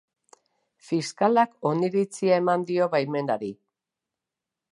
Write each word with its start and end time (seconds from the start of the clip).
Fiskalak 0.87 1.51
oniritzia 1.73 2.41
eman 2.43 2.65
dio 2.71 2.87
baimenari. 2.97 3.53